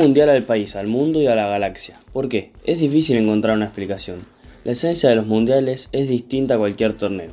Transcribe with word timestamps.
mundial 0.00 0.30
al 0.30 0.44
país, 0.44 0.76
al 0.76 0.86
mundo 0.86 1.20
y 1.20 1.26
a 1.26 1.34
la 1.34 1.46
galaxia. 1.46 2.00
¿Por 2.14 2.30
qué? 2.30 2.52
Es 2.64 2.80
difícil 2.80 3.18
encontrar 3.18 3.54
una 3.54 3.66
explicación. 3.66 4.20
La 4.64 4.72
esencia 4.72 5.10
de 5.10 5.16
los 5.16 5.26
mundiales 5.26 5.90
es 5.92 6.08
distinta 6.08 6.54
a 6.54 6.58
cualquier 6.58 6.94
torneo. 6.94 7.32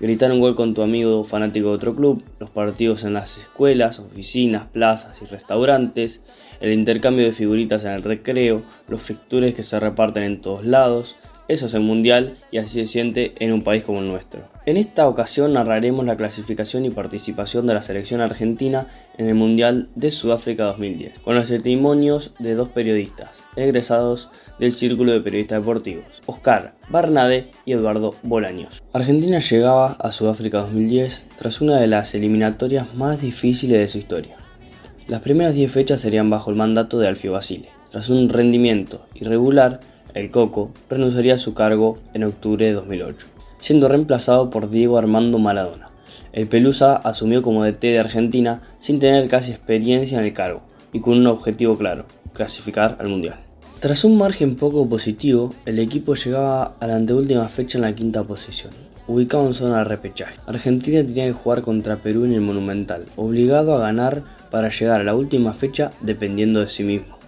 Gritar 0.00 0.32
un 0.32 0.40
gol 0.40 0.56
con 0.56 0.72
tu 0.72 0.80
amigo 0.80 1.24
fanático 1.24 1.68
de 1.68 1.74
otro 1.74 1.94
club, 1.94 2.24
los 2.40 2.48
partidos 2.48 3.04
en 3.04 3.12
las 3.12 3.36
escuelas, 3.36 3.98
oficinas, 3.98 4.66
plazas 4.68 5.20
y 5.20 5.26
restaurantes, 5.26 6.22
el 6.60 6.72
intercambio 6.72 7.26
de 7.26 7.32
figuritas 7.32 7.84
en 7.84 7.90
el 7.90 8.02
recreo, 8.02 8.62
los 8.88 9.02
fixtures 9.02 9.54
que 9.54 9.62
se 9.62 9.78
reparten 9.78 10.22
en 10.22 10.40
todos 10.40 10.64
lados, 10.64 11.16
eso 11.48 11.66
es 11.66 11.74
el 11.74 11.82
mundial 11.82 12.38
y 12.50 12.58
así 12.58 12.80
se 12.80 12.86
siente 12.86 13.34
en 13.40 13.52
un 13.52 13.62
país 13.62 13.84
como 13.84 14.00
el 14.00 14.08
nuestro. 14.08 14.40
En 14.66 14.76
esta 14.76 15.06
ocasión 15.06 15.52
narraremos 15.52 16.04
la 16.06 16.16
clasificación 16.16 16.84
y 16.84 16.90
participación 16.90 17.68
de 17.68 17.74
la 17.74 17.82
selección 17.82 18.20
argentina 18.20 18.88
en 19.16 19.28
el 19.28 19.36
Mundial 19.36 19.90
de 19.94 20.10
Sudáfrica 20.10 20.64
2010, 20.64 21.20
con 21.20 21.36
los 21.36 21.46
testimonios 21.46 22.34
de 22.40 22.56
dos 22.56 22.70
periodistas, 22.70 23.30
egresados 23.54 24.28
del 24.58 24.72
Círculo 24.72 25.12
de 25.12 25.20
Periodistas 25.20 25.60
Deportivos, 25.60 26.04
Oscar 26.26 26.74
Barnade 26.88 27.52
y 27.64 27.74
Eduardo 27.74 28.16
Bolaños. 28.24 28.82
Argentina 28.92 29.38
llegaba 29.38 29.92
a 30.00 30.10
Sudáfrica 30.10 30.58
2010 30.58 31.26
tras 31.38 31.60
una 31.60 31.78
de 31.78 31.86
las 31.86 32.12
eliminatorias 32.16 32.92
más 32.92 33.20
difíciles 33.20 33.78
de 33.78 33.86
su 33.86 33.98
historia. 33.98 34.34
Las 35.06 35.22
primeras 35.22 35.54
10 35.54 35.70
fechas 35.70 36.00
serían 36.00 36.28
bajo 36.28 36.50
el 36.50 36.56
mandato 36.56 36.98
de 36.98 37.06
Alfio 37.06 37.30
Basile. 37.30 37.68
Tras 37.92 38.08
un 38.08 38.28
rendimiento 38.28 39.06
irregular, 39.14 39.78
el 40.14 40.32
Coco 40.32 40.72
renunciaría 40.90 41.34
a 41.34 41.38
su 41.38 41.54
cargo 41.54 41.98
en 42.14 42.24
octubre 42.24 42.66
de 42.66 42.72
2008, 42.72 43.26
siendo 43.60 43.88
reemplazado 43.88 44.50
por 44.50 44.70
Diego 44.70 44.98
Armando 44.98 45.38
Maradona. 45.38 45.90
El 46.32 46.48
Pelusa 46.48 46.96
asumió 46.96 47.42
como 47.42 47.64
DT 47.64 47.80
de 47.80 47.98
Argentina 47.98 48.62
sin 48.80 48.98
tener 48.98 49.28
casi 49.28 49.52
experiencia 49.52 50.18
en 50.18 50.24
el 50.24 50.32
cargo 50.32 50.62
y 50.92 51.00
con 51.00 51.18
un 51.18 51.26
objetivo 51.26 51.76
claro, 51.76 52.04
clasificar 52.34 52.96
al 53.00 53.08
Mundial. 53.08 53.36
Tras 53.80 54.04
un 54.04 54.16
margen 54.16 54.56
poco 54.56 54.88
positivo, 54.88 55.54
el 55.66 55.78
equipo 55.78 56.14
llegaba 56.14 56.76
a 56.80 56.86
la 56.86 56.96
anteúltima 56.96 57.48
fecha 57.48 57.76
en 57.76 57.82
la 57.82 57.94
quinta 57.94 58.22
posición, 58.24 58.72
ubicado 59.06 59.46
en 59.46 59.54
zona 59.54 59.78
de 59.78 59.84
repechaje. 59.84 60.40
Argentina 60.46 61.02
tenía 61.02 61.26
que 61.26 61.32
jugar 61.32 61.62
contra 61.62 61.96
Perú 61.96 62.24
en 62.24 62.32
el 62.32 62.40
Monumental, 62.40 63.04
obligado 63.16 63.74
a 63.74 63.80
ganar 63.80 64.22
para 64.50 64.70
llegar 64.70 65.02
a 65.02 65.04
la 65.04 65.14
última 65.14 65.52
fecha 65.52 65.90
dependiendo 66.00 66.60
de 66.60 66.68
sí 66.68 66.84
mismo. 66.84 67.18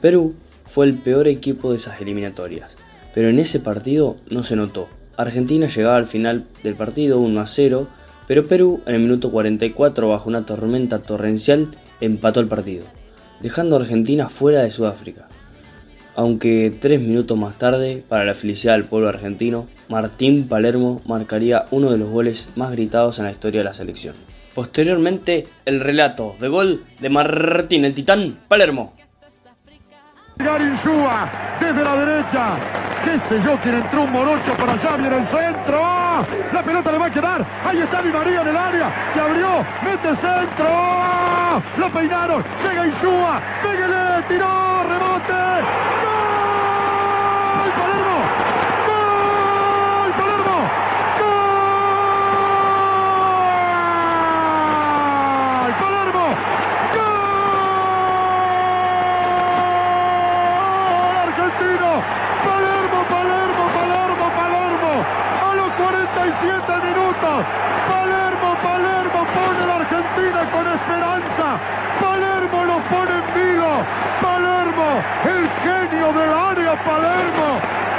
Perú 0.00 0.34
fue 0.72 0.86
el 0.86 0.98
peor 0.98 1.28
equipo 1.28 1.70
de 1.70 1.78
esas 1.78 2.00
eliminatorias, 2.00 2.76
pero 3.14 3.28
en 3.28 3.38
ese 3.38 3.60
partido 3.60 4.16
no 4.28 4.42
se 4.42 4.56
notó. 4.56 4.88
Argentina 5.16 5.68
llegaba 5.68 5.96
al 5.96 6.08
final 6.08 6.46
del 6.62 6.74
partido 6.74 7.18
1 7.20 7.40
a 7.40 7.46
0, 7.46 7.86
pero 8.26 8.46
Perú 8.46 8.80
en 8.86 8.94
el 8.94 9.00
minuto 9.02 9.30
44 9.30 10.08
bajo 10.08 10.28
una 10.28 10.46
tormenta 10.46 11.00
torrencial 11.00 11.68
empató 12.00 12.40
el 12.40 12.48
partido, 12.48 12.84
dejando 13.40 13.76
a 13.76 13.80
Argentina 13.80 14.28
fuera 14.28 14.62
de 14.62 14.70
Sudáfrica 14.70 15.26
aunque 16.16 16.72
tres 16.80 17.00
minutos 17.00 17.36
más 17.36 17.58
tarde, 17.58 18.02
para 18.08 18.24
la 18.24 18.34
felicidad 18.34 18.74
del 18.74 18.84
pueblo 18.84 19.08
argentino, 19.08 19.66
Martín 19.88 20.48
Palermo 20.48 21.00
marcaría 21.06 21.66
uno 21.70 21.90
de 21.90 21.98
los 21.98 22.08
goles 22.08 22.48
más 22.56 22.70
gritados 22.72 23.18
en 23.18 23.24
la 23.24 23.32
historia 23.32 23.60
de 23.60 23.64
la 23.64 23.74
selección. 23.74 24.14
Posteriormente, 24.54 25.46
el 25.64 25.80
relato 25.80 26.36
de 26.40 26.48
gol 26.48 26.84
de 27.00 27.08
Martín 27.08 27.84
el 27.84 27.94
Titán 27.94 28.38
Palermo. 28.46 28.94
Desde 31.60 31.84
la 31.84 31.96
derecha, 31.96 32.56
qué 33.04 33.18
sé 33.28 33.42
yo, 33.42 33.56
quién 33.62 33.76
entró 33.76 34.02
un 34.02 34.12
morocho 34.12 34.52
para 34.58 34.72
allá, 34.72 34.96
viene 34.96 35.16
el 35.16 35.28
centro, 35.28 35.80
la 36.52 36.62
pelota 36.62 36.92
le 36.92 36.98
va 36.98 37.06
a 37.06 37.10
quedar, 37.10 37.44
ahí 37.64 37.78
está 37.78 38.02
Di 38.02 38.10
María 38.10 38.42
en 38.42 38.48
el 38.48 38.56
área, 38.56 39.12
se 39.14 39.20
abrió, 39.20 39.48
mete 39.82 40.08
centro, 40.20 41.62
lo 41.78 41.90
peinaron, 41.90 42.44
llega 42.62 42.86
Insúa, 42.86 43.40
pégale, 43.62 44.22
tiró, 44.28 44.82
rebote, 44.88 46.03
Palermo, 67.88 68.48
Palermo 68.62 69.20
pone 69.34 69.60
a 69.62 69.66
la 69.66 69.76
Argentina 69.84 70.40
con 70.52 70.64
esperanza. 70.76 71.46
Palermo 72.00 72.58
lo 72.70 72.78
pone 72.92 73.12
en 73.20 73.26
vivo. 73.34 73.72
Palermo, 74.20 74.88
el 75.24 75.42
genio 75.64 76.08
del 76.12 76.32
área, 76.32 76.72
Palermo. 76.84 77.48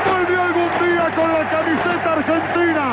Volvió 0.06 0.38
algún 0.42 0.72
día 0.86 1.06
con 1.16 1.28
la 1.34 1.44
camiseta 1.50 2.14
argentina. 2.14 2.86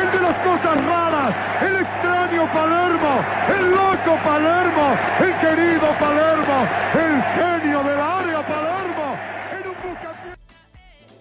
El 0.00 0.06
de 0.12 0.20
las 0.26 0.36
cosas 0.46 0.76
raras. 0.84 1.32
El 1.62 1.74
extraño 1.76 2.42
Palermo. 2.52 3.12
El 3.48 3.64
loco 3.70 4.12
Palermo. 4.24 4.86
El 5.20 5.32
querido 5.40 5.86
Palermo. 5.98 6.56
El 6.94 7.14
genio 7.36 7.82
del 7.82 8.00
área, 8.00 8.46
Palermo. 8.46 8.76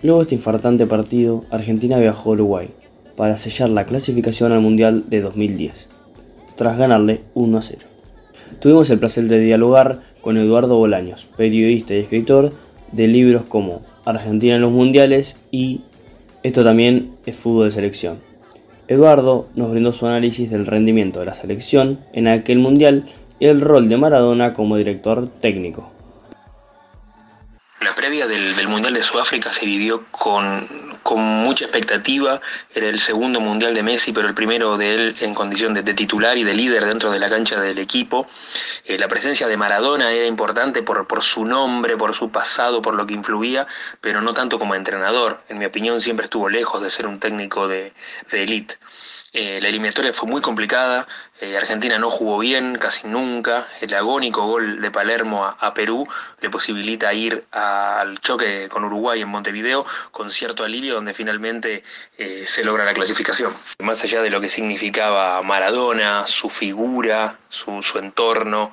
Luego 0.01 0.19
de 0.19 0.23
este 0.23 0.35
infartante 0.35 0.85
partido, 0.85 1.45
Argentina 1.49 1.97
viajó 1.97 2.29
a 2.29 2.33
Uruguay, 2.33 2.73
para 3.15 3.37
sellar 3.37 3.69
la 3.69 3.85
clasificación 3.85 4.51
al 4.51 4.61
Mundial 4.61 5.09
de 5.09 5.21
2010, 5.21 5.87
tras 6.55 6.77
ganarle 6.77 7.21
1 7.33 7.57
a 7.57 7.61
0. 7.61 7.79
Tuvimos 8.59 8.89
el 8.89 8.99
placer 8.99 9.25
de 9.25 9.39
dialogar 9.39 9.99
con 10.21 10.37
Eduardo 10.37 10.77
Bolaños, 10.77 11.25
periodista 11.37 11.93
y 11.93 11.99
escritor 11.99 12.51
de 12.91 13.07
libros 13.07 13.43
como 13.47 13.81
Argentina 14.05 14.55
en 14.55 14.61
los 14.61 14.71
Mundiales 14.71 15.35
y 15.51 15.81
Esto 16.43 16.63
también 16.63 17.15
es 17.25 17.35
fútbol 17.35 17.65
de 17.65 17.71
selección. 17.71 18.19
Eduardo 18.87 19.47
nos 19.55 19.71
brindó 19.71 19.93
su 19.93 20.05
análisis 20.05 20.51
del 20.51 20.67
rendimiento 20.67 21.19
de 21.19 21.25
la 21.25 21.33
selección 21.33 21.99
en 22.13 22.27
aquel 22.27 22.59
Mundial 22.59 23.05
y 23.39 23.47
el 23.47 23.61
rol 23.61 23.89
de 23.89 23.97
Maradona 23.97 24.53
como 24.53 24.77
director 24.77 25.27
técnico. 25.41 25.91
La 27.81 27.95
previa 27.95 28.27
del, 28.27 28.67
Mundial 28.67 28.93
de 28.93 29.01
Sudáfrica 29.01 29.51
se 29.51 29.65
vivió 29.65 30.05
con, 30.11 30.67
mucha 31.13 31.65
expectativa. 31.65 32.41
Era 32.73 32.87
el 32.87 32.99
segundo 32.99 33.39
Mundial 33.39 33.75
de 33.75 33.83
Messi, 33.83 34.11
pero 34.11 34.27
el 34.27 34.33
primero 34.33 34.77
de 34.77 34.95
él 34.95 35.15
en 35.19 35.35
condición 35.35 35.75
de, 35.75 35.83
titular 35.93 36.37
y 36.37 36.43
de 36.43 36.55
líder 36.55 36.85
dentro 36.85 37.11
de 37.11 37.19
la 37.19 37.29
cancha 37.29 37.61
del 37.61 37.77
equipo. 37.77 38.27
Eh, 38.85 38.97
la 38.97 39.07
presencia 39.07 39.47
de 39.47 39.55
Maradona 39.55 40.11
era 40.11 40.25
importante 40.25 40.81
por, 40.81 41.05
por 41.07 41.21
su 41.21 41.45
nombre, 41.45 41.95
por 41.95 42.15
su 42.15 42.31
pasado, 42.31 42.81
por 42.81 42.95
lo 42.95 43.05
que 43.05 43.13
influía, 43.13 43.67
pero 44.01 44.21
no 44.21 44.33
tanto 44.33 44.57
como 44.57 44.73
entrenador. 44.73 45.43
En 45.47 45.59
mi 45.59 45.65
opinión 45.65 46.01
siempre 46.01 46.25
estuvo 46.25 46.49
lejos 46.49 46.81
de 46.81 46.89
ser 46.89 47.05
un 47.05 47.19
técnico 47.19 47.67
de 47.67 47.93
élite. 48.31 48.79
Eh, 49.37 49.59
la 49.61 49.67
eliminatoria 49.67 50.13
fue 50.13 50.29
muy 50.29 50.41
complicada, 50.41 51.09
eh, 51.41 51.57
Argentina 51.57 51.99
no 51.99 52.09
jugó 52.09 52.37
bien 52.37 52.77
casi 52.77 53.05
nunca, 53.05 53.67
el 53.81 53.93
agónico 53.93 54.47
gol 54.47 54.79
de 54.79 54.89
Palermo 54.91 55.43
a, 55.45 55.73
Perú 55.73 56.07
le 56.39 56.49
posibilita 56.49 57.13
ir 57.13 57.43
al 57.51 58.21
choque 58.21 58.69
con 58.69 58.85
Uruguay 58.85 59.19
en 59.19 59.27
Montevideo 59.27 59.85
con 60.11 60.31
cierto 60.31 60.63
alivio 60.63 60.93
donde 60.93 61.13
finalmente 61.13 61.83
eh, 62.17 62.45
se 62.47 62.63
logra 62.63 62.85
la 62.85 62.93
clasificación. 62.93 63.53
Más 63.79 64.01
allá 64.05 64.21
de 64.21 64.29
lo 64.29 64.39
que 64.39 64.47
significaba 64.47 65.41
Maradona, 65.41 66.25
su 66.27 66.49
figura, 66.49 67.37
su, 67.49 67.81
entorno, 67.99 68.71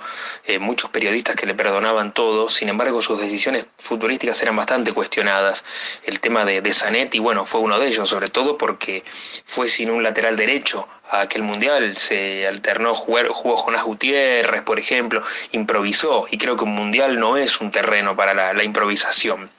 muchos 0.60 0.90
periodistas 0.90 1.34
que 1.34 1.46
le 1.46 1.54
perdonaban 1.54 2.14
todo, 2.14 2.48
sin 2.48 2.68
embargo 2.68 3.02
sus 3.02 3.20
decisiones 3.20 3.66
futbolísticas 3.78 4.40
eran 4.42 4.54
bastante 4.54 4.92
cuestionadas. 4.92 5.64
El 6.04 6.20
tema 6.20 6.44
de, 6.44 6.60
de 6.60 6.72
Zanetti, 6.72 7.18
bueno, 7.18 7.46
fue 7.46 7.60
uno 7.60 7.80
de 7.80 7.88
ellos, 7.88 8.08
sobre 8.08 8.28
todo 8.28 8.56
porque 8.56 9.02
fue 9.44 9.68
sin 9.68 9.90
un 9.90 10.04
lateral 10.04 10.36
derecho 10.36 10.51
hecho 10.52 10.86
a 11.10 11.22
aquel 11.22 11.42
mundial, 11.42 11.96
se 11.96 12.46
alternó, 12.46 12.94
jugar, 12.94 13.28
jugó 13.28 13.56
Jonás 13.56 13.82
Gutiérrez, 13.82 14.62
por 14.62 14.78
ejemplo, 14.78 15.22
improvisó, 15.52 16.26
y 16.30 16.38
creo 16.38 16.56
que 16.56 16.64
un 16.64 16.74
mundial 16.74 17.18
no 17.18 17.36
es 17.36 17.60
un 17.60 17.70
terreno 17.70 18.16
para 18.16 18.54
la, 18.54 18.64
improvisación. 18.64 19.50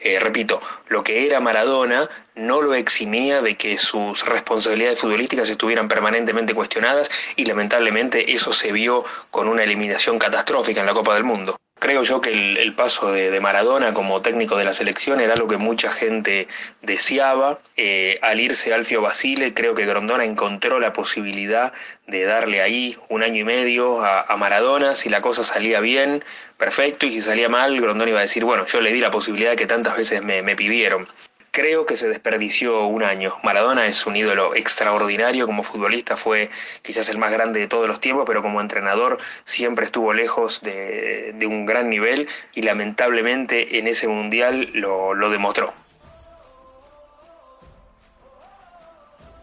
Eh, 0.00 0.18
repito, 0.18 0.60
lo 0.88 1.02
que 1.04 1.26
era 1.26 1.40
Maradona 1.40 2.08
no 2.34 2.62
lo 2.62 2.74
eximía 2.74 3.42
de 3.42 3.56
que 3.56 3.76
sus 3.76 4.24
responsabilidades 4.26 5.00
futbolísticas 5.00 5.48
estuvieran 5.48 5.88
permanentemente 5.88 6.54
cuestionadas 6.54 7.10
y 7.36 7.44
lamentablemente 7.44 8.32
eso 8.32 8.52
se 8.52 8.72
vio 8.72 9.04
con 9.30 9.48
una 9.48 9.64
eliminación 9.64 10.18
catastrófica 10.18 10.80
en 10.80 10.86
la 10.86 10.94
Copa 10.94 11.14
del 11.14 11.24
Mundo. 11.24 11.58
Creo 11.78 12.02
yo 12.02 12.20
que 12.20 12.30
el, 12.30 12.74
paso 12.74 13.12
de, 13.12 13.40
Maradona 13.40 13.94
como 13.94 14.20
técnico 14.20 14.56
de 14.56 14.64
la 14.64 14.72
selección 14.72 15.20
era 15.20 15.34
algo 15.34 15.46
que 15.46 15.58
mucha 15.58 15.90
gente 15.90 16.48
deseaba. 16.82 17.60
Eh, 17.76 18.18
al 18.22 18.40
irse 18.40 18.74
Alfio 18.74 19.00
Basile, 19.00 19.54
creo 19.54 19.74
que 19.74 19.86
Grondona 19.86 20.24
encontró 20.24 20.80
la 20.80 20.92
posibilidad 20.92 21.72
de 22.08 22.24
darle 22.24 22.62
ahí 22.62 22.98
un 23.08 23.22
año 23.22 23.42
y 23.42 23.44
medio 23.44 24.04
a, 24.04 24.36
Maradona. 24.36 24.96
Si 24.96 25.08
la 25.08 25.20
cosa 25.20 25.44
salía 25.44 25.78
bien, 25.80 26.24
perfecto, 26.56 27.06
y 27.06 27.12
si 27.12 27.20
salía 27.20 27.48
mal, 27.48 27.80
Grondona 27.80 28.10
iba 28.10 28.18
a 28.18 28.22
decir, 28.22 28.44
bueno, 28.44 28.66
yo 28.66 28.80
le 28.80 28.92
di 28.92 29.00
la 29.00 29.12
posibilidad 29.12 29.54
que 29.54 29.66
tantas 29.66 29.96
veces 29.96 30.22
me 30.22 30.56
pidieron. 30.56 31.08
Creo 31.50 31.86
que 31.86 31.96
se 31.96 32.08
desperdició 32.08 32.86
un 32.86 33.02
año. 33.02 33.34
Maradona 33.42 33.86
es 33.86 34.06
un 34.06 34.16
ídolo 34.16 34.54
extraordinario 34.54 35.46
como 35.46 35.62
futbolista, 35.62 36.16
fue 36.16 36.50
quizás 36.82 37.08
el 37.08 37.18
más 37.18 37.32
grande 37.32 37.60
de 37.60 37.68
todos 37.68 37.88
los 37.88 38.00
tiempos, 38.00 38.24
pero 38.26 38.42
como 38.42 38.60
entrenador 38.60 39.18
siempre 39.44 39.84
estuvo 39.84 40.12
lejos 40.12 40.60
de, 40.60 41.34
un 41.46 41.66
gran 41.66 41.88
nivel 41.88 42.28
y 42.54 42.62
lamentablemente 42.62 43.78
en 43.78 43.86
ese 43.86 44.08
mundial 44.08 44.70
lo, 44.74 45.14
lo 45.14 45.30
demostró. 45.30 45.72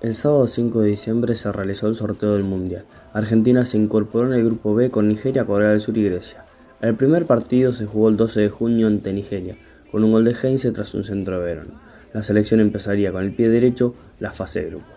El 0.01 0.13
sábado 0.13 0.45
5 0.45 0.81
de 0.81 0.89
diciembre 0.89 1.33
se 1.33 1.51
realizó 1.51 1.87
el 1.87 1.95
sorteo 1.95 2.33
del 2.33 2.43
Mundial. 2.43 2.85
Argentina 3.13 3.65
se 3.65 3.77
incorporó 3.77 4.27
en 4.27 4.33
el 4.33 4.45
grupo 4.45 4.75
B 4.75 4.91
con 4.91 5.07
Nigeria, 5.07 5.45
Corea 5.45 5.69
del 5.69 5.81
Sur 5.81 5.97
y 5.97 6.03
Grecia. 6.03 6.45
El 6.79 6.93
primer 6.93 7.25
partido 7.25 7.73
se 7.73 7.87
jugó 7.87 8.09
el 8.09 8.17
12 8.17 8.41
de 8.41 8.49
junio 8.49 8.85
ante 8.85 9.13
Nigeria, 9.13 9.55
con 9.91 10.03
un 10.03 10.11
gol 10.11 10.25
de 10.25 10.35
Heinze 10.35 10.71
tras 10.71 10.93
un 10.93 11.05
centro 11.05 11.39
de 11.39 11.45
Verón. 11.45 11.71
La 12.15 12.23
selección 12.23 12.61
empezaría 12.61 13.11
con 13.11 13.25
el 13.25 13.33
pie 13.33 13.49
derecho 13.49 13.93
la 14.21 14.31
fase 14.31 14.61
de 14.61 14.69
grupos. 14.69 14.87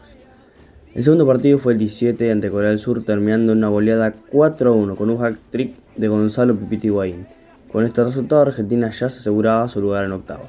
El 0.94 1.02
segundo 1.02 1.26
partido 1.26 1.58
fue 1.58 1.72
el 1.72 1.78
17 1.80 2.30
ante 2.30 2.48
Corea 2.48 2.70
del 2.70 2.78
Sur, 2.78 3.02
terminando 3.04 3.50
en 3.50 3.58
una 3.58 3.66
goleada 3.66 4.14
4-1 4.30 4.94
con 4.94 5.10
un 5.10 5.18
hack-trick 5.18 5.74
de 5.96 6.06
Gonzalo 6.06 6.54
Pipiti 6.54 6.86
Higuaín. 6.86 7.26
Con 7.72 7.84
este 7.84 8.04
resultado, 8.04 8.42
Argentina 8.42 8.88
ya 8.90 9.08
se 9.08 9.18
aseguraba 9.18 9.66
su 9.66 9.80
lugar 9.80 10.04
en 10.04 10.12
octavos. 10.12 10.48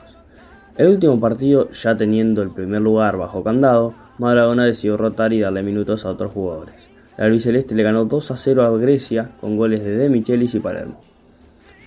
El 0.78 0.90
último 0.90 1.20
partido, 1.20 1.72
ya 1.72 1.98
teniendo 1.98 2.44
el 2.44 2.52
primer 2.52 2.84
lugar 2.84 3.18
bajo 3.18 3.44
candado, 3.44 3.96
Maradona 4.20 4.64
decidió 4.64 4.96
rotar 4.96 5.34
y 5.34 5.40
darle 5.40 5.64
minutos 5.64 6.06
a 6.06 6.12
otros 6.12 6.32
jugadores. 6.34 6.88
La 7.18 7.26
albiceleste 7.26 7.74
le 7.74 7.82
ganó 7.82 8.06
2 8.06 8.30
a 8.30 8.38
0 8.38 8.64
a 8.64 8.78
Grecia 8.78 9.32
con 9.42 9.58
goles 9.58 9.84
de 9.84 9.98
De 9.98 10.08
Michelis 10.08 10.54
y 10.54 10.60
Palermo. 10.60 11.02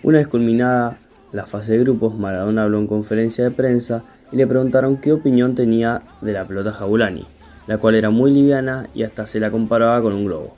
Una 0.02 0.18
vez 0.18 0.26
culminada 0.26 0.98
la 1.30 1.46
fase 1.46 1.74
de 1.74 1.84
grupos, 1.84 2.18
Maradona 2.18 2.64
habló 2.64 2.80
en 2.80 2.88
conferencia 2.88 3.44
de 3.44 3.52
prensa 3.52 4.02
y 4.32 4.36
le 4.36 4.46
preguntaron 4.46 4.96
qué 4.96 5.12
opinión 5.12 5.54
tenía 5.54 6.02
de 6.22 6.32
la 6.32 6.46
pelota 6.46 6.72
Jabulani, 6.72 7.26
la 7.66 7.78
cual 7.78 7.94
era 7.94 8.10
muy 8.10 8.30
liviana 8.32 8.88
y 8.94 9.02
hasta 9.02 9.26
se 9.26 9.38
la 9.38 9.50
comparaba 9.50 10.00
con 10.00 10.14
un 10.14 10.24
globo. 10.24 10.56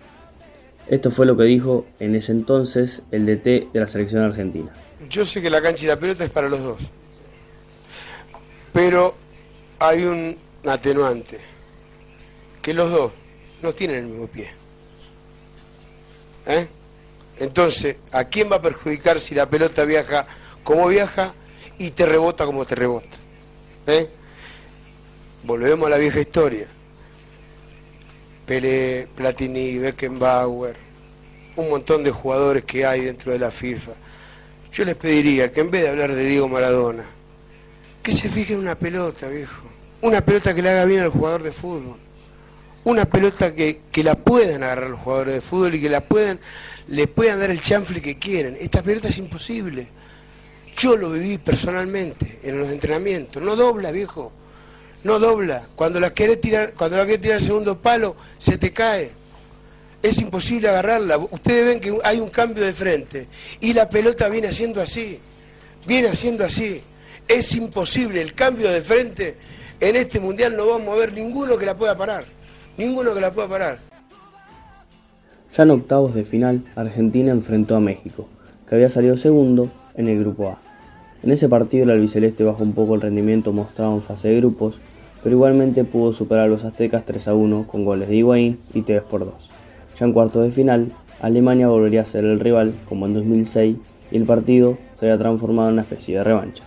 Esto 0.87 1.11
fue 1.11 1.27
lo 1.27 1.37
que 1.37 1.45
dijo 1.45 1.85
en 1.99 2.15
ese 2.15 2.33
entonces 2.33 3.03
el 3.11 3.27
DT 3.27 3.73
de 3.73 3.81
la 3.81 3.89
selección 3.89 4.23
argentina. 4.23 4.71
Yo 5.11 5.27
sé 5.27 5.43
que 5.43 5.51
la 5.51 5.61
cancha 5.61 5.85
y 5.85 5.89
la 5.89 5.99
pelota 5.99 6.25
es 6.25 6.31
para 6.31 6.49
los 6.49 6.63
dos, 6.63 6.79
pero 8.73 9.15
hay 9.81 10.05
un 10.05 10.37
atenuante 10.65 11.41
que 12.63 12.73
los 12.73 12.91
dos 12.91 13.13
no 13.61 13.73
tienen 13.73 13.97
el 13.97 14.07
mismo 14.07 14.27
pie. 14.29 14.51
¿Eh? 16.47 16.69
Entonces, 17.39 17.97
¿a 18.13 18.25
quién 18.25 18.51
va 18.53 18.57
a 18.57 18.63
perjudicar 18.63 19.19
si 19.19 19.35
la 19.35 19.49
pelota 19.49 19.85
viaja 19.85 20.27
como 20.63 20.87
viaja 20.87 21.35
y 21.79 21.91
te 21.91 22.07
rebota 22.07 22.47
como 22.47 22.65
te 22.65 22.77
rebota? 22.77 23.24
¿Eh? 23.87 24.09
Volvemos 25.43 25.87
a 25.87 25.91
la 25.91 25.99
vieja 25.99 26.21
historia. 26.21 26.67
Pelé, 28.47 29.09
Platini, 29.15 29.79
Beckenbauer, 29.79 30.77
un 31.57 31.71
montón 31.71 32.05
de 32.05 32.11
jugadores 32.11 32.65
que 32.65 32.85
hay 32.85 33.03
dentro 33.03 33.33
de 33.33 33.39
la 33.39 33.51
FIFA. 33.51 33.93
Yo 34.73 34.85
les 34.85 34.97
pediría 34.97 35.53
que 35.53 35.61
en 35.61 35.71
vez 35.71 35.83
de 35.83 35.89
hablar 35.89 36.15
de 36.15 36.25
Diego 36.25 36.49
Maradona, 36.49 37.05
que 38.03 38.13
se 38.13 38.29
fijen 38.29 38.57
en 38.57 38.63
una 38.63 38.75
pelota, 38.75 39.29
viejo. 39.29 39.63
Una 40.03 40.21
pelota 40.21 40.55
que 40.55 40.61
le 40.61 40.71
haga 40.71 40.85
bien 40.85 41.01
al 41.01 41.11
jugador 41.11 41.43
de 41.43 41.53
fútbol 41.53 41.97
una 42.85 43.07
pelota 43.07 43.55
que, 43.55 43.81
la 44.03 44.15
puedan 44.15 44.63
agarrar 44.63 44.91
los 44.91 45.01
jugadores 45.01 45.35
de 45.35 45.41
fútbol 45.41 45.75
y 45.75 45.81
que 45.81 45.89
la 45.89 46.03
puedan, 46.03 46.39
le 46.89 47.07
puedan 47.07 47.41
dar 47.41 47.51
el 47.51 47.63
chanfle 47.63 48.01
que 48.01 48.19
quieren. 48.19 48.57
Esta 48.61 48.83
pelota 48.83 49.09
es 49.09 49.19
imposible. 49.19 49.87
Yo 50.77 50.97
lo 50.97 51.11
viví 51.11 51.39
personalmente 51.39 52.41
en 52.43 52.59
los 52.59 52.69
entrenamientos. 52.69 53.43
No 53.43 53.57
dobla, 53.57 53.93
viejo. 53.93 54.33
No 55.05 55.19
dobla. 55.19 55.69
Cuando 55.77 56.01
la 56.01 56.13
querés 56.13 56.41
tirar, 56.41 56.75
cuando 56.75 56.97
la 56.97 57.05
querés 57.05 57.21
tirar 57.21 57.37
al 57.37 57.43
segundo 57.43 57.79
palo, 57.79 58.17
se 58.39 58.59
te 58.59 58.73
cae. 58.73 59.11
Es 60.03 60.19
imposible 60.21 60.69
agarrarla. 60.69 61.19
Ustedes 61.19 61.67
ven 61.67 61.81
que 61.81 61.97
hay 62.03 62.21
un 62.21 62.31
cambio 62.31 62.65
de 62.65 62.73
frente. 62.73 63.29
Y 63.61 63.73
la 63.73 63.89
pelota 63.89 64.29
viene 64.29 64.49
haciendo 64.49 64.81
así. 64.81 65.19
Viene 65.87 66.09
haciendo 66.09 66.45
así. 66.45 66.83
Es 67.29 67.55
imposible. 67.55 68.21
El 68.21 68.35
cambio 68.35 68.71
de 68.71 68.83
frente 68.83 69.37
en 69.81 69.97
este 69.97 70.21
mundial 70.21 70.57
no 70.57 70.67
vamos 70.67 70.89
a 70.95 70.99
ver 70.99 71.13
ninguno 71.13 71.57
que 71.57 71.67
la 71.67 71.77
pueda 71.77 71.97
parar. 71.97 72.25
Ninguno 72.77 73.15
que 73.15 73.21
la 73.21 73.33
pueda 73.33 73.49
parar. 73.49 73.79
Ya 75.57 75.63
en 75.63 75.71
octavos 75.71 76.15
de 76.15 76.25
final, 76.25 76.65
Argentina 76.75 77.31
enfrentó 77.31 77.77
a 77.77 77.81
México, 77.81 78.29
que 78.69 78.75
había 78.75 78.89
salido 78.89 79.17
segundo 79.17 79.71
en 79.95 80.09
el 80.09 80.19
grupo 80.19 80.49
A. 80.49 80.64
En 81.25 81.33
ese 81.33 81.49
partido 81.49 81.85
el 81.85 81.91
albiceleste 81.91 82.45
bajó 82.45 82.63
un 82.63 82.75
poco 82.75 82.95
el 82.95 83.01
rendimiento 83.01 83.51
mostrado 83.51 83.95
en 83.95 84.03
fase 84.03 84.29
de 84.29 84.37
grupos, 84.37 84.75
pero 85.23 85.35
igualmente 85.35 85.83
pudo 85.83 86.13
superar 86.13 86.45
a 86.45 86.49
los 86.49 86.65
aztecas 86.65 87.07
3 87.07 87.29
a 87.29 87.35
1 87.35 87.67
con 87.67 87.87
goles 87.87 88.11
de 88.11 88.17
Higuaín 88.17 88.59
y 88.75 88.83
Tevez 88.83 89.05
por 89.05 89.25
2. 89.25 89.33
Ya 89.99 90.05
en 90.05 90.13
cuartos 90.13 90.45
de 90.45 90.53
final, 90.53 90.93
Alemania 91.23 91.69
volvería 91.69 92.03
a 92.03 92.05
ser 92.05 92.27
el 92.27 92.41
rival 92.41 92.75
como 92.87 93.07
en 93.07 93.15
2006 93.15 93.77
y 94.11 94.17
el 94.19 94.27
partido 94.27 94.77
se 95.01 95.07
había 95.07 95.17
transformado 95.17 95.69
en 95.69 95.73
una 95.73 95.83
especie 95.83 96.19
de 96.19 96.25
revancha. 96.25 96.63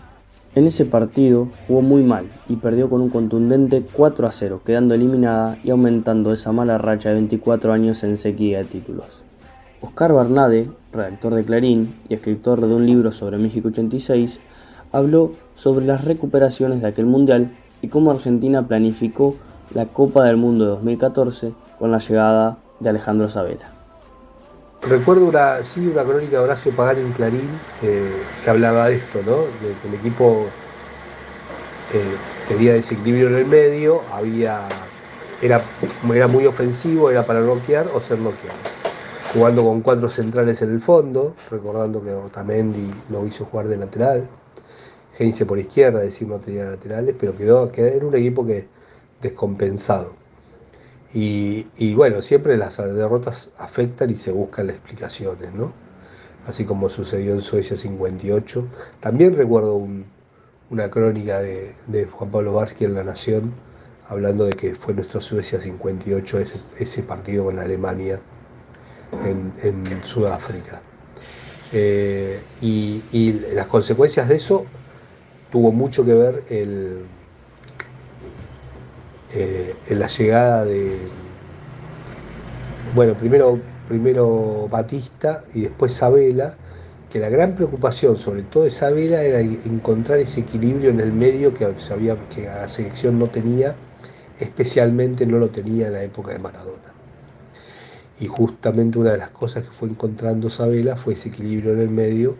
En 0.55 0.65
ese 0.65 0.85
partido 0.85 1.49
jugó 1.67 1.83
muy 1.83 2.01
mal 2.01 2.25
y 2.49 2.55
perdió 2.55 2.89
con 2.89 3.01
un 3.01 3.11
contundente 3.11 3.83
4 3.93 4.25
a 4.25 4.31
0, 4.31 4.61
quedando 4.65 4.95
eliminada 4.95 5.59
y 5.63 5.69
aumentando 5.69 6.33
esa 6.33 6.51
mala 6.51 6.79
racha 6.79 7.09
de 7.09 7.15
24 7.15 7.73
años 7.73 8.03
en 8.03 8.17
sequía 8.17 8.57
de 8.57 8.63
títulos. 8.63 9.21
Oscar 9.81 10.11
Bernade, 10.11 10.67
redactor 10.91 11.35
de 11.35 11.45
Clarín 11.45 11.93
y 12.09 12.15
escritor 12.15 12.59
de 12.59 12.73
un 12.73 12.87
libro 12.87 13.11
sobre 13.11 13.37
México 13.37 13.67
86, 13.67 14.39
habló 14.97 15.31
sobre 15.55 15.85
las 15.85 16.03
recuperaciones 16.03 16.81
de 16.81 16.87
aquel 16.87 17.05
mundial 17.05 17.55
y 17.81 17.87
cómo 17.87 18.11
Argentina 18.11 18.67
planificó 18.67 19.35
la 19.73 19.85
Copa 19.85 20.25
del 20.25 20.37
Mundo 20.37 20.65
de 20.65 20.71
2014 20.71 21.53
con 21.77 21.91
la 21.91 21.99
llegada 21.99 22.57
de 22.79 22.89
Alejandro 22.89 23.29
Sabela. 23.29 23.71
Recuerdo 24.81 25.27
una, 25.27 25.55
una 25.91 26.03
crónica 26.03 26.37
de 26.37 26.43
Horacio 26.43 26.75
Pagani 26.75 27.01
en 27.01 27.11
Clarín 27.11 27.49
eh, 27.83 28.11
que 28.43 28.49
hablaba 28.49 28.87
de 28.87 28.95
esto, 28.95 29.19
¿no? 29.25 29.37
De 29.37 29.75
que 29.81 29.87
el 29.87 29.93
equipo 29.95 30.45
eh, 31.93 32.15
tenía 32.47 32.73
desequilibrio 32.73 33.27
en 33.27 33.35
el 33.35 33.45
medio, 33.45 34.01
había, 34.13 34.67
era, 35.41 35.61
era 36.11 36.27
muy 36.27 36.45
ofensivo, 36.45 37.11
era 37.11 37.25
para 37.25 37.41
noquear 37.41 37.87
o 37.93 38.01
ser 38.01 38.19
noqueado. 38.19 38.57
Jugando 39.33 39.63
con 39.63 39.81
cuatro 39.81 40.09
centrales 40.09 40.61
en 40.61 40.71
el 40.71 40.81
fondo, 40.81 41.35
recordando 41.51 42.01
que 42.01 42.13
Otamendi 42.13 42.91
lo 43.09 43.27
hizo 43.27 43.45
jugar 43.45 43.67
de 43.67 43.77
lateral. 43.77 44.27
Heinze 45.17 45.45
por 45.45 45.59
izquierda, 45.59 45.99
decir 45.99 46.27
no 46.27 46.39
tenía 46.39 46.65
laterales, 46.65 47.15
pero 47.19 47.35
quedó, 47.35 47.71
quedó, 47.71 48.07
un 48.07 48.15
equipo 48.15 48.45
que 48.45 48.67
descompensado. 49.21 50.15
Y, 51.13 51.95
bueno, 51.95 52.21
siempre 52.21 52.57
las 52.57 52.77
derrotas 52.77 53.49
afectan 53.57 54.11
y 54.11 54.15
se 54.15 54.31
buscan 54.31 54.67
las 54.67 54.75
explicaciones, 54.75 55.51
¿no? 55.53 55.73
Así 56.45 56.63
como 56.63 56.89
sucedió 56.89 57.33
en 57.33 57.41
Suecia 57.41 57.75
58. 57.75 58.67
También 58.99 59.35
recuerdo 59.35 59.83
una 60.69 60.91
crónica 60.91 61.39
de, 61.39 61.73
Juan 62.11 62.29
Pablo 62.29 62.53
Varsky 62.53 62.85
en 62.85 62.93
La 62.93 63.03
Nación, 63.03 63.53
hablando 64.09 64.45
de 64.45 64.53
que 64.53 64.75
fue 64.75 64.93
nuestro 64.93 65.19
Suecia 65.19 65.59
58 65.59 66.39
ese, 66.77 67.03
partido 67.03 67.45
con 67.45 67.57
Alemania 67.57 68.19
en, 69.25 70.03
Sudáfrica. 70.03 70.81
Eh, 71.73 72.39
y, 72.61 73.03
y 73.11 73.33
las 73.55 73.65
consecuencias 73.65 74.29
de 74.29 74.35
eso 74.35 74.67
tuvo 75.51 75.71
mucho 75.71 76.05
que 76.05 76.13
ver 76.13 76.43
el, 76.49 77.05
eh, 79.33 79.75
en 79.87 79.99
la 79.99 80.07
llegada 80.07 80.65
de, 80.65 80.97
bueno, 82.95 83.13
primero, 83.15 83.59
primero 83.87 84.67
Batista 84.69 85.43
y 85.53 85.61
después 85.61 85.93
Sabela, 85.93 86.55
que 87.11 87.19
la 87.19 87.29
gran 87.29 87.55
preocupación, 87.55 88.17
sobre 88.17 88.43
todo 88.43 88.63
de 88.63 88.71
Sabela, 88.71 89.21
era 89.21 89.41
encontrar 89.41 90.19
ese 90.19 90.41
equilibrio 90.41 90.89
en 90.89 90.99
el 90.99 91.13
medio 91.13 91.53
que, 91.53 91.67
sabía 91.77 92.17
que 92.29 92.45
la 92.45 92.67
selección 92.67 93.19
no 93.19 93.29
tenía, 93.29 93.75
especialmente 94.39 95.25
no 95.25 95.37
lo 95.37 95.49
tenía 95.49 95.87
en 95.87 95.93
la 95.93 96.03
época 96.03 96.31
de 96.31 96.39
Maradona. 96.39 96.93
Y 98.19 98.27
justamente 98.27 98.97
una 98.97 99.11
de 99.11 99.17
las 99.19 99.29
cosas 99.29 99.63
que 99.63 99.71
fue 99.71 99.89
encontrando 99.89 100.49
Sabela 100.49 100.95
fue 100.95 101.13
ese 101.13 101.29
equilibrio 101.29 101.73
en 101.73 101.79
el 101.79 101.89
medio, 101.89 102.35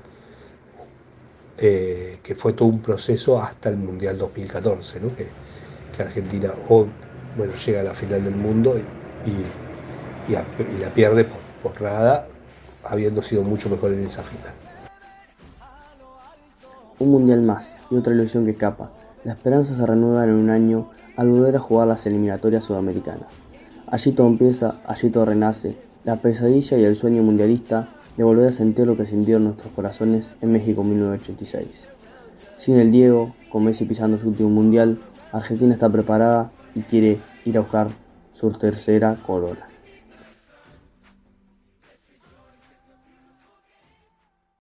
eh, 1.60 2.20
que 2.22 2.36
fue 2.36 2.54
todo 2.54 2.68
un 2.70 2.82
proceso 2.82 3.42
hasta 3.42 3.70
el 3.70 3.78
Mundial 3.78 4.18
2014, 4.18 5.00
¿no? 5.02 5.16
que, 5.16 5.28
Argentina 6.00 6.54
o, 6.70 6.86
bueno, 7.36 7.54
llega 7.66 7.80
a 7.80 7.84
la 7.84 7.96
final 7.96 8.24
del 8.24 8.36
mundo 8.36 8.80
y, 9.26 10.32
la 10.32 10.94
pierde 10.94 11.26
por, 11.64 11.82
nada, 11.82 12.28
habiendo 12.84 13.24
sido 13.24 13.42
mucho 13.42 13.68
mejor 13.68 13.94
en 13.94 14.04
esa 14.04 14.22
final. 14.22 14.54
Un 17.00 17.10
mundial 17.10 17.42
más 17.42 17.72
y 17.90 17.96
otra 17.96 18.14
ilusión 18.14 18.46
que 18.46 18.52
escapa. 18.52 18.92
La 19.24 19.34
esperanza 19.34 19.76
se 19.76 19.84
renueva 19.88 20.24
en 20.26 20.34
un 20.34 20.52
año 20.52 20.92
al 21.16 21.30
volver 21.30 21.56
a 21.56 21.60
jugar 21.60 21.88
las 21.88 22.06
eliminatorias 22.06 22.66
sudamericanas. 22.66 23.30
Allí 23.88 24.12
todo 24.12 24.28
empieza, 24.28 24.76
allí 24.86 25.10
todo 25.10 25.26
renace, 25.26 25.78
la 26.04 26.18
pesadilla 26.18 26.78
y 26.78 26.84
el 26.84 26.96
sueño 26.96 27.24
mundialista 27.24 27.90
de 28.18 28.24
volver 28.24 28.50
a 28.50 28.52
sentir 28.52 28.88
lo 28.88 28.98
que 28.98 29.06
sintieron 29.06 29.44
nuestros 29.46 29.72
corazones 29.74 30.34
en 30.42 30.52
México 30.52 30.84
1986. 30.84 31.88
Sin 32.58 32.78
el 32.78 32.92
Diego, 32.92 33.36
con 33.52 33.64
Messi 33.64 33.86
pisando 33.86 34.18
su 34.18 34.28
último 34.28 34.50
mundial, 34.50 34.98
Argentina 35.32 35.74
está 35.74 35.88
preparada 35.90 36.52
y 36.74 36.82
quiere 36.82 37.20
ir 37.46 37.58
a 37.58 37.62
buscar 37.62 37.90
su 38.34 38.52
tercera 38.52 39.18
corona. 39.26 39.68